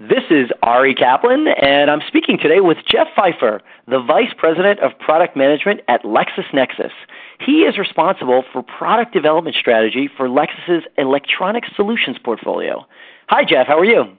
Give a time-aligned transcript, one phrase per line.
[0.00, 4.90] This is Ari Kaplan, and I'm speaking today with Jeff Pfeifer, the Vice President of
[4.98, 6.90] Product Management at LexisNexis.
[7.38, 12.84] He is responsible for product development strategy for Lexis's electronic solutions portfolio.
[13.28, 13.68] Hi, Jeff.
[13.68, 14.16] How are you?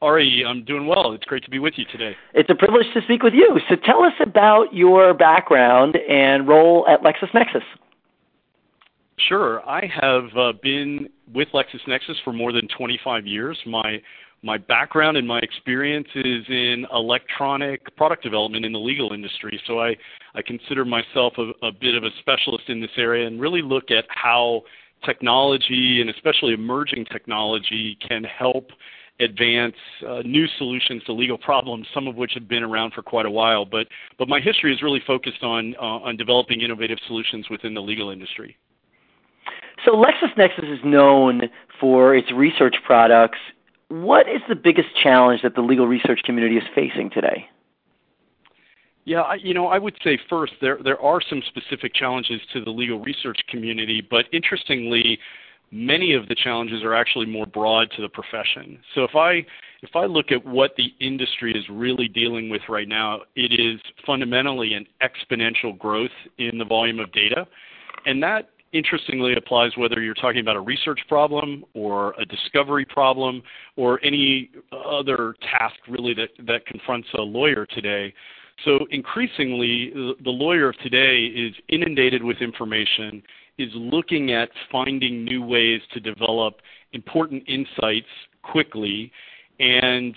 [0.00, 1.12] Ari, I'm doing well.
[1.12, 2.16] It's great to be with you today.
[2.32, 3.60] It's a privilege to speak with you.
[3.68, 7.62] So tell us about your background and role at LexisNexis.
[9.18, 9.66] Sure.
[9.68, 13.58] I have uh, been with LexisNexis for more than 25 years.
[13.66, 14.00] My
[14.46, 19.60] my background and my experience is in electronic product development in the legal industry.
[19.66, 19.96] So I,
[20.34, 23.90] I consider myself a, a bit of a specialist in this area and really look
[23.90, 24.62] at how
[25.04, 28.68] technology and especially emerging technology can help
[29.18, 29.74] advance
[30.06, 33.30] uh, new solutions to legal problems, some of which have been around for quite a
[33.30, 33.64] while.
[33.64, 37.80] But, but my history is really focused on, uh, on developing innovative solutions within the
[37.82, 38.56] legal industry.
[39.84, 41.42] So LexisNexis is known
[41.80, 43.38] for its research products
[43.88, 47.48] what is the biggest challenge that the legal research community is facing today?
[49.04, 52.70] Yeah, you know, I would say first there there are some specific challenges to the
[52.70, 55.20] legal research community, but interestingly,
[55.70, 58.80] many of the challenges are actually more broad to the profession.
[58.96, 59.46] So if I
[59.82, 63.80] if I look at what the industry is really dealing with right now, it is
[64.04, 67.46] fundamentally an exponential growth in the volume of data,
[68.06, 73.42] and that interestingly applies whether you're talking about a research problem or a discovery problem
[73.76, 78.12] or any other task really that, that confronts a lawyer today.
[78.64, 83.22] So increasingly, the lawyer of today is inundated with information,
[83.58, 86.56] is looking at finding new ways to develop
[86.92, 88.06] important insights
[88.42, 89.12] quickly,
[89.58, 90.14] and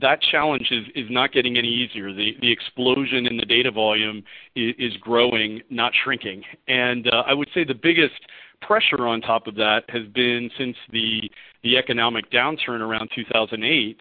[0.00, 2.12] that challenge is, not getting any easier.
[2.12, 4.22] The, the explosion in the data volume
[4.54, 6.42] is, is growing, not shrinking.
[6.68, 8.20] And uh, I would say the biggest
[8.60, 11.30] pressure on top of that has been since the,
[11.62, 13.98] the economic downturn around 2008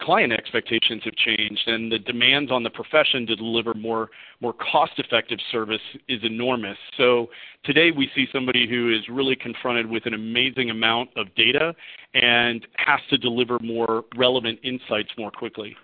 [0.00, 4.92] client expectations have changed and the demands on the profession to deliver more more cost
[4.98, 6.76] effective service is enormous.
[6.96, 7.28] So
[7.64, 11.74] today we see somebody who is really confronted with an amazing amount of data
[12.14, 15.76] and has to deliver more relevant insights more quickly.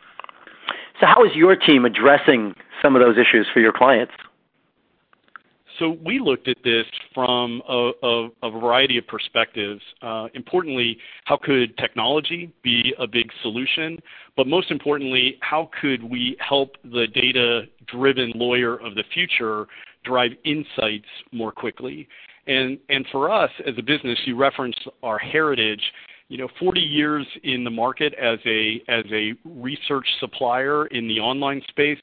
[1.00, 4.12] So how is your team addressing some of those issues for your clients
[5.78, 6.84] so we looked at this
[7.14, 9.80] from a, a, a variety of perspectives.
[10.00, 13.98] Uh, importantly, how could technology be a big solution?
[14.36, 19.66] But most importantly, how could we help the data-driven lawyer of the future
[20.04, 22.08] drive insights more quickly?
[22.46, 25.82] And, and for us as a business, you referenced our heritage
[26.28, 31.20] you know 40 years in the market as a as a research supplier in the
[31.20, 31.98] online space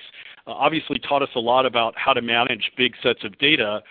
[0.51, 3.81] obviously taught us a lot about how to manage big sets of data,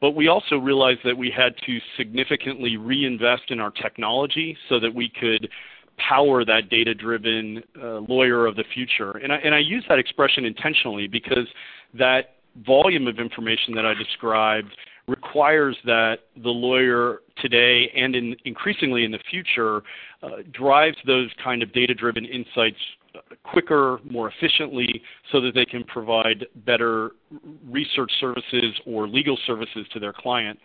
[0.00, 4.94] but we also realized that we had to significantly reinvest in our technology so that
[4.94, 5.48] we could
[5.98, 9.12] power that data driven uh, lawyer of the future.
[9.12, 11.48] And I, and I use that expression intentionally because
[11.94, 14.76] that volume of information that I described
[15.08, 19.82] requires that the lawyer today and in, increasingly in the future
[20.22, 22.78] uh, drives those kind of data driven insights
[23.44, 27.12] quicker, more efficiently, so that they can provide better
[27.68, 30.58] research services or legal services to their client.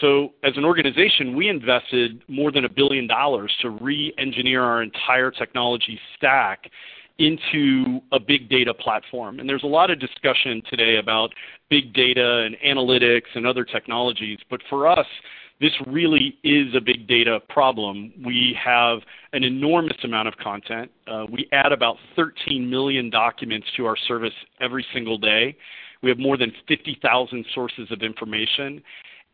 [0.00, 4.82] So, as an organization, we invested more than a billion dollars to re engineer our
[4.82, 6.68] entire technology stack
[7.18, 9.38] into a big data platform.
[9.38, 11.30] And there's a lot of discussion today about
[11.70, 15.06] big data and analytics and other technologies, but for us,
[15.60, 18.12] this really is a big data problem.
[18.24, 18.98] We have
[19.32, 20.90] an enormous amount of content.
[21.06, 25.56] Uh, we add about 13 million documents to our service every single day.
[26.02, 28.82] We have more than 50,000 sources of information.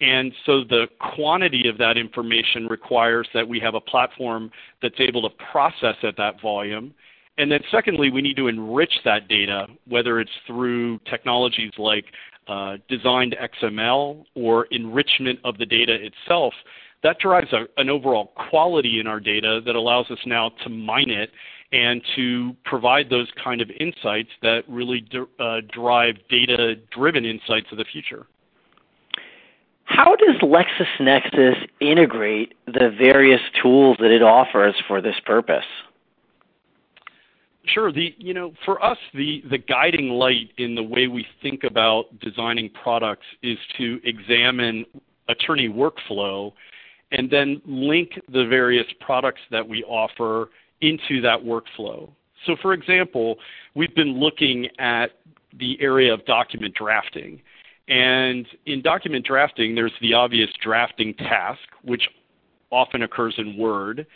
[0.01, 5.29] And so the quantity of that information requires that we have a platform that's able
[5.29, 6.95] to process at that volume.
[7.41, 12.05] And then secondly, we need to enrich that data, whether it's through technologies like
[12.49, 16.53] uh, designed XML or enrichment of the data itself,
[17.03, 21.09] that drives a, an overall quality in our data that allows us now to mine
[21.09, 21.31] it
[21.73, 27.79] and to provide those kind of insights that really uh, drive data driven insights of
[27.79, 28.27] the future.
[29.85, 35.65] How does LexisNexis integrate the various tools that it offers for this purpose?
[37.67, 37.93] Sure.
[37.93, 42.07] The you know for us the the guiding light in the way we think about
[42.21, 44.85] designing products is to examine
[45.29, 46.53] attorney workflow
[47.13, 52.11] and then link the various products that we offer into that workflow.
[52.47, 53.37] So for example,
[53.75, 55.11] we've been looking at
[55.59, 57.41] the area of document drafting.
[57.89, 62.03] And in document drafting, there's the obvious drafting task, which
[62.71, 64.07] often occurs in Word.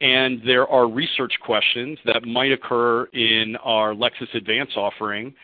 [0.00, 5.34] And there are research questions that might occur in our Lexis Advance offering,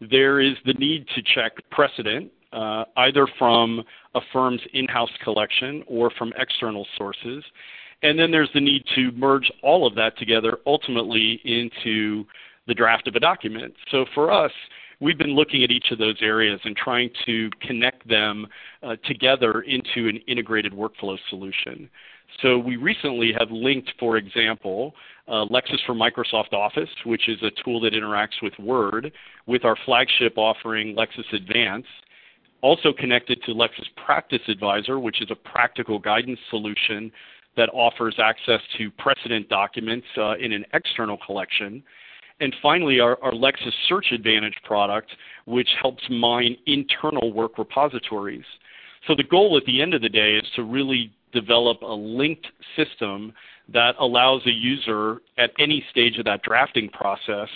[0.00, 3.82] there is the need to check precedent, uh, either from
[4.14, 7.42] a firm's in-house collection or from external sources.
[8.02, 12.26] And then there's the need to merge all of that together ultimately into
[12.66, 13.74] the draft of a document.
[13.90, 14.52] So for us,
[15.00, 18.46] we've been looking at each of those areas and trying to connect them
[18.82, 21.88] uh, together into an integrated workflow solution.
[22.40, 24.94] So we recently have linked, for example,
[25.28, 29.12] uh, Lexis for Microsoft Office, which is a tool that interacts with Word,
[29.46, 31.86] with our flagship offering Lexis Advance,
[32.62, 37.12] also connected to Lexis Practice Advisor, which is a practical guidance solution
[37.56, 41.82] that offers access to precedent documents uh, in an external collection.
[42.40, 45.10] And finally, our, our, Lexis Search Advantage product,
[45.44, 48.44] which helps mine internal work repositories.
[49.06, 52.46] So the goal at the end of the day is to really develop a linked
[52.76, 53.32] system
[53.72, 57.48] that allows a user at any stage of that drafting process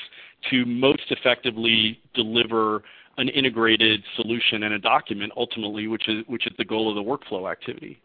[0.50, 2.82] to most effectively deliver
[3.18, 7.02] an integrated solution and a document ultimately, which is which is the goal of the
[7.02, 8.00] workflow activity.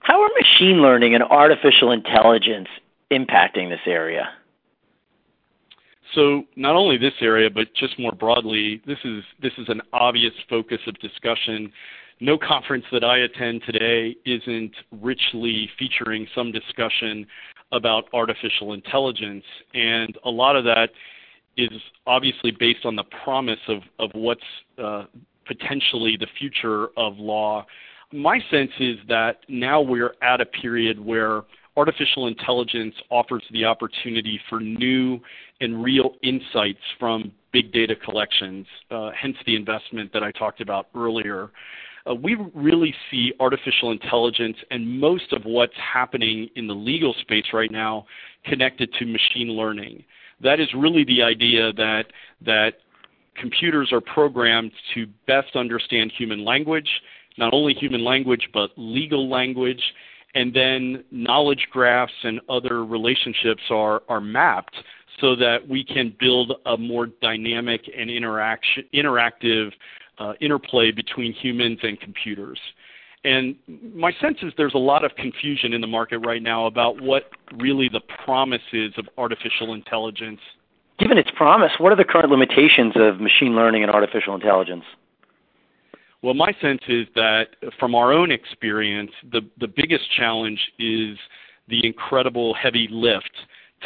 [0.00, 2.68] How are machine learning and artificial intelligence
[3.10, 4.30] impacting this area?
[6.14, 10.32] So not only this area, but just more broadly, this is this is an obvious
[10.48, 11.72] focus of discussion.
[12.20, 14.72] No conference that I attend today isn't
[15.02, 17.26] richly featuring some discussion
[17.72, 19.44] about artificial intelligence,
[19.74, 20.90] and a lot of that
[21.56, 21.70] is
[22.06, 24.40] obviously based on the promise of, of what's
[24.82, 25.04] uh,
[25.46, 27.66] potentially the future of law.
[28.12, 31.42] My sense is that now we're at a period where
[31.76, 35.20] artificial intelligence offers the opportunity for new
[35.60, 40.88] and real insights from big data collections, uh, hence the investment that I talked about
[40.94, 41.50] earlier.
[42.08, 47.46] Uh, we really see artificial intelligence and most of what's happening in the legal space
[47.52, 48.06] right now
[48.44, 50.04] connected to machine learning
[50.40, 52.04] that is really the idea that
[52.44, 52.74] that
[53.40, 56.88] computers are programmed to best understand human language,
[57.38, 59.82] not only human language but legal language,
[60.34, 64.76] and then knowledge graphs and other relationships are are mapped
[65.20, 69.70] so that we can build a more dynamic and interaction interactive
[70.18, 72.58] uh, interplay between humans and computers.
[73.24, 73.56] And
[73.94, 77.30] my sense is there's a lot of confusion in the market right now about what
[77.56, 80.40] really the promise is of artificial intelligence.
[80.98, 84.84] Given its promise, what are the current limitations of machine learning and artificial intelligence?
[86.22, 87.48] Well, my sense is that
[87.78, 91.16] from our own experience, the, the biggest challenge is
[91.68, 93.30] the incredible heavy lift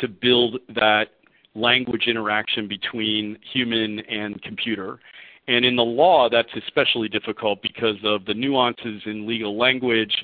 [0.00, 1.08] to build that
[1.54, 5.00] language interaction between human and computer.
[5.48, 10.14] And in the law, that's especially difficult because of the nuances in legal language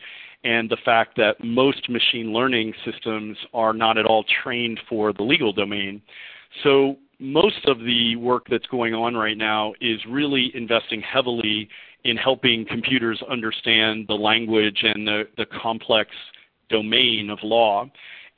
[0.44, 5.23] and the fact that most machine learning systems are not at all trained for the
[5.23, 6.00] legal domain.
[6.62, 11.68] So most of the work that's going on right now is really investing heavily
[12.04, 16.10] in helping computers understand the language and the, the complex
[16.68, 17.86] domain of law.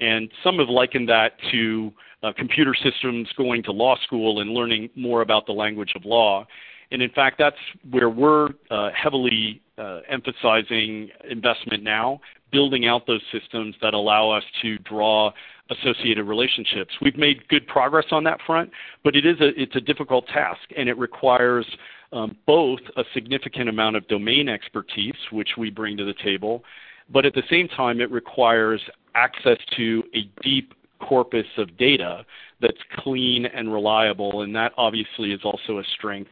[0.00, 1.92] And some have likened that to
[2.22, 6.46] uh, computer systems going to law school and learning more about the language of law.
[6.90, 7.56] And in fact, that's
[7.90, 12.20] where we're uh, heavily uh, emphasizing investment now,
[12.50, 15.31] building out those systems that allow us to draw
[15.70, 16.94] associated relationships.
[17.02, 18.71] We've made good progress on that front,
[19.04, 21.66] but it is a, it's a difficult task, and it requires
[22.12, 26.64] um, both a significant amount of domain expertise, which we bring to the table,
[27.12, 28.80] but at the same time, it requires
[29.14, 32.25] access to a deep corpus of data
[32.61, 36.30] that's clean and reliable, and that obviously is also a strength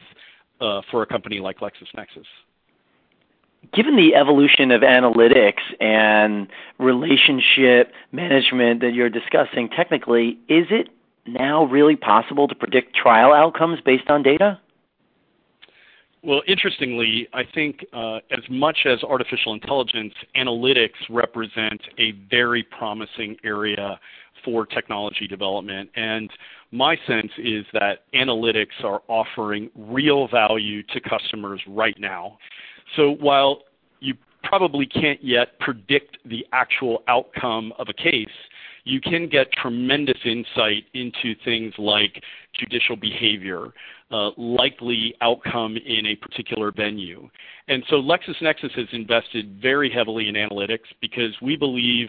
[0.60, 2.25] uh, for a company like LexisNexis.
[3.72, 6.48] Given the evolution of analytics and
[6.78, 10.88] relationship management that you're discussing technically, is it
[11.26, 14.60] now really possible to predict trial outcomes based on data?
[16.22, 23.36] Well, interestingly, I think uh, as much as artificial intelligence, analytics represent a very promising
[23.44, 23.98] area
[24.46, 25.90] for technology development.
[25.96, 26.30] And
[26.70, 32.38] my sense is that analytics are offering real value to customers right now.
[32.96, 33.64] So while
[34.00, 38.28] you probably can't yet predict the actual outcome of a case,
[38.84, 42.22] you can get tremendous insight into things like
[42.56, 43.72] judicial behavior,
[44.12, 47.28] uh, likely outcome in a particular venue.
[47.66, 52.08] And so LexisNexis has invested very heavily in analytics because we believe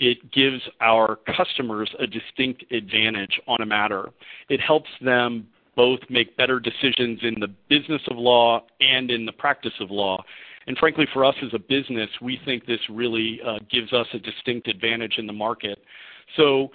[0.00, 4.10] it gives our customers a distinct advantage on a matter.
[4.48, 9.32] It helps them both make better decisions in the business of law and in the
[9.32, 10.22] practice of law.
[10.66, 14.18] And frankly, for us as a business, we think this really uh, gives us a
[14.18, 15.78] distinct advantage in the market.
[16.36, 16.70] So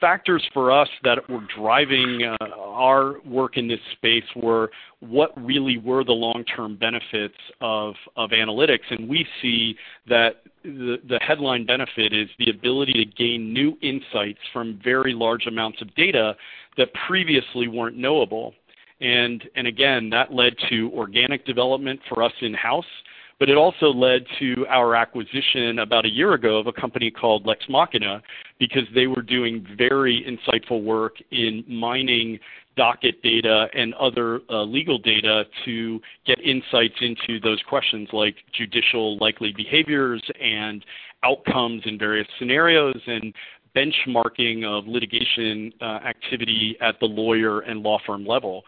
[0.00, 5.78] factors for us that were driving uh, our work in this space were what really
[5.78, 8.90] were the long-term benefits of, of analytics.
[8.90, 9.76] And we see
[10.08, 15.46] that the, the headline benefit is the ability to gain new insights from very large
[15.46, 16.34] amounts of data
[16.76, 18.54] that previously weren't knowable.
[19.00, 22.84] And, and again, that led to organic development for us in-house
[23.38, 27.46] but it also led to our acquisition about a year ago of a company called
[27.46, 28.22] Lex Machina
[28.58, 32.38] because they were doing very insightful work in mining
[32.76, 39.16] docket data and other uh, legal data to get insights into those questions like judicial
[39.18, 40.84] likely behaviors and
[41.22, 43.32] outcomes in various scenarios and
[43.76, 48.62] benchmarking of litigation uh, activity at the lawyer and law firm level.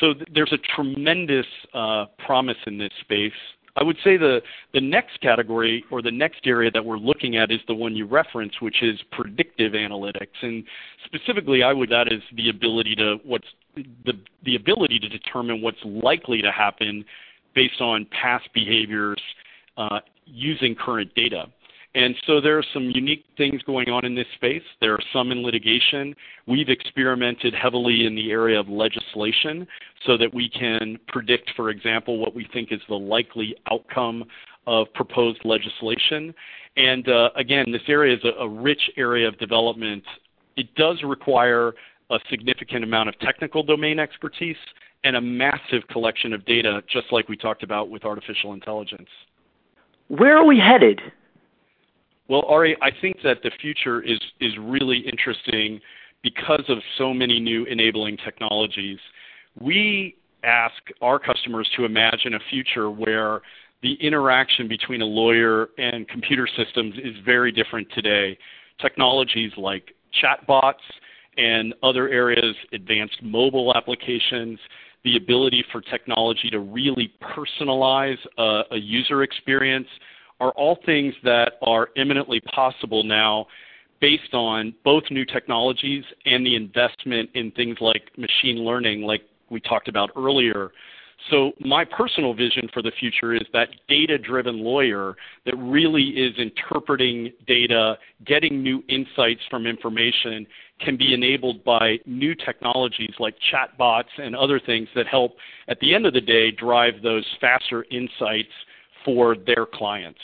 [0.00, 3.32] So th- there's a tremendous uh, promise in this space
[3.76, 4.42] I would say the,
[4.74, 8.60] next category or the next area that we're looking at is the one you referenced,
[8.60, 10.42] which is predictive analytics.
[10.42, 10.64] And
[11.06, 14.12] specifically, I would that is the ability to what's the,
[14.44, 17.04] the ability to determine what's likely to happen
[17.54, 19.20] based on past behaviors
[19.78, 21.46] uh, using current data.
[21.94, 24.62] And so there are some unique things going on in this space.
[24.80, 26.14] There are some in litigation.
[26.46, 29.66] We've experimented heavily in the area of legislation
[30.06, 34.24] so that we can predict, for example, what we think is the likely outcome
[34.66, 36.34] of proposed legislation.
[36.76, 40.02] And uh, again, this area is a, a rich area of development.
[40.56, 41.74] It does require
[42.10, 44.56] a significant amount of technical domain expertise
[45.04, 49.08] and a massive collection of data, just like we talked about with artificial intelligence.
[50.08, 51.00] Where are we headed?
[52.28, 55.80] Well, Ari, I think that the future is, is really interesting
[56.22, 58.98] because of so many new enabling technologies.
[59.60, 63.42] We ask our customers to imagine a future where
[63.82, 68.38] the interaction between a lawyer and computer systems is very different today.
[68.80, 70.74] Technologies like chatbots
[71.36, 74.58] and other areas, advanced mobile applications,
[75.04, 79.88] the ability for technology to really personalize a, a user experience
[80.42, 83.46] are all things that are eminently possible now
[84.00, 89.60] based on both new technologies and the investment in things like machine learning, like we
[89.60, 90.72] talked about earlier.
[91.30, 95.14] So, my personal vision for the future is that data driven lawyer
[95.46, 97.96] that really is interpreting data,
[98.26, 100.44] getting new insights from information,
[100.80, 105.36] can be enabled by new technologies like chatbots and other things that help,
[105.68, 108.50] at the end of the day, drive those faster insights
[109.04, 110.20] for their clients.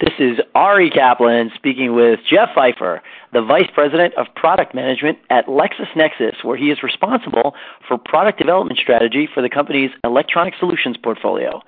[0.00, 3.00] This is Ari Kaplan speaking with Jeff Pfeifer,
[3.32, 7.54] the Vice President of Product Management at LexisNexis, where he is responsible
[7.86, 11.60] for product development strategy for the company's electronic solutions portfolio.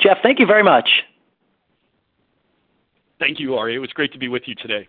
[0.00, 1.02] Jeff, thank you very much.
[3.18, 3.74] Thank you, Ari.
[3.74, 4.86] It was great to be with you today.